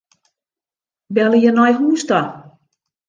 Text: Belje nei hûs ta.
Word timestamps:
Belje 1.15 1.49
nei 1.53 1.73
hûs 1.79 2.01
ta. 2.09 2.21